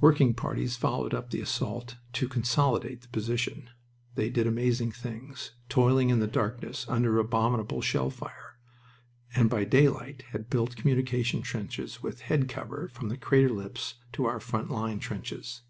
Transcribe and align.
Working 0.00 0.34
parties 0.34 0.76
followed 0.76 1.14
up 1.14 1.30
the 1.30 1.40
assault 1.40 1.94
to 2.14 2.26
"consolidate" 2.28 3.02
the 3.02 3.08
position. 3.10 3.70
They 4.16 4.28
did 4.28 4.48
amazing 4.48 4.90
things, 4.90 5.52
toiling 5.68 6.10
in 6.10 6.18
the 6.18 6.26
darkness 6.26 6.84
under 6.88 7.20
abominable 7.20 7.80
shell 7.80 8.10
fire, 8.10 8.58
and 9.32 9.48
by 9.48 9.62
daylight 9.62 10.24
had 10.32 10.50
built 10.50 10.74
communication 10.74 11.40
trenches 11.42 12.02
with 12.02 12.22
head 12.22 12.48
cover 12.48 12.88
from 12.88 13.10
the 13.10 13.16
crater 13.16 13.50
lips 13.50 13.94
to 14.14 14.24
our 14.24 14.40
front 14.40 14.72
line 14.72 14.98
trenches. 14.98 15.62